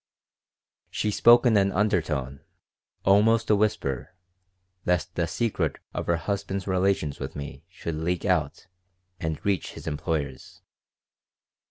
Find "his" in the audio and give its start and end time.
9.73-9.85